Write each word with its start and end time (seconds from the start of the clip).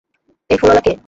এই 0.49 0.57
ফুলওয়া 0.57 0.81
কে? 0.81 0.93